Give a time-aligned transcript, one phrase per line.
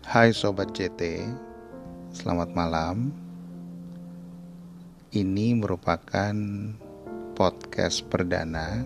[0.00, 1.28] Hai Sobat JT,
[2.08, 3.12] selamat malam.
[5.12, 6.32] Ini merupakan
[7.36, 8.80] podcast perdana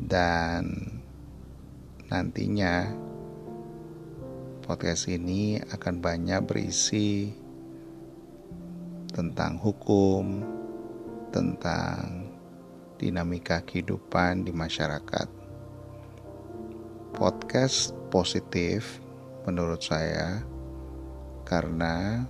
[0.00, 0.72] dan
[2.08, 2.96] nantinya
[4.64, 7.28] podcast ini akan banyak berisi
[9.12, 10.40] tentang hukum,
[11.28, 12.24] tentang
[12.96, 15.28] dinamika kehidupan di masyarakat.
[17.12, 19.11] Podcast positif
[19.42, 20.38] menurut saya
[21.42, 22.22] karena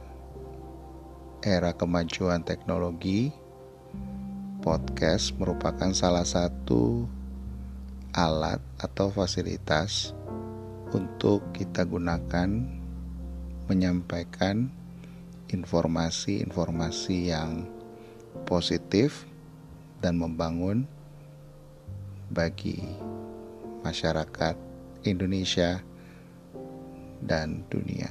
[1.44, 3.28] era kemajuan teknologi
[4.64, 7.04] podcast merupakan salah satu
[8.16, 10.16] alat atau fasilitas
[10.96, 12.48] untuk kita gunakan
[13.68, 14.72] menyampaikan
[15.52, 17.68] informasi-informasi yang
[18.48, 19.28] positif
[20.00, 20.88] dan membangun
[22.32, 22.80] bagi
[23.84, 24.56] masyarakat
[25.04, 25.84] Indonesia
[27.22, 28.10] dan dunia.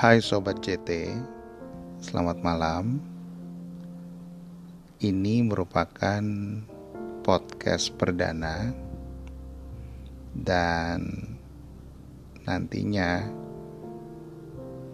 [0.00, 1.12] Hai Sobat JT,
[2.00, 3.04] selamat malam.
[5.00, 6.24] Ini merupakan
[7.20, 8.72] podcast perdana
[10.32, 11.04] dan
[12.48, 13.28] nantinya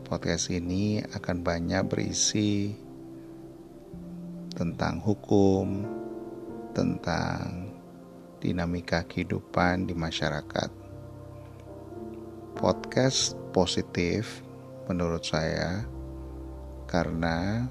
[0.06, 2.85] podcast ini akan banyak berisi
[4.56, 5.84] tentang hukum,
[6.72, 7.68] tentang
[8.40, 10.72] dinamika kehidupan di masyarakat.
[12.56, 14.40] Podcast positif
[14.88, 15.84] menurut saya
[16.88, 17.68] karena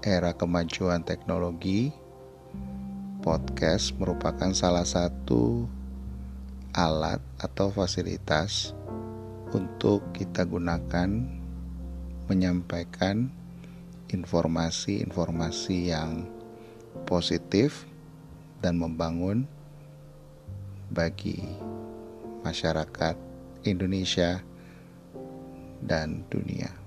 [0.00, 1.92] era kemajuan teknologi
[3.20, 5.68] podcast merupakan salah satu
[6.72, 8.72] alat atau fasilitas
[9.52, 11.08] untuk kita gunakan
[12.32, 13.43] menyampaikan
[14.14, 16.22] informasi-informasi yang
[17.02, 17.90] positif
[18.62, 19.50] dan membangun
[20.94, 21.42] bagi
[22.46, 23.18] masyarakat
[23.66, 24.38] Indonesia
[25.82, 26.83] dan dunia.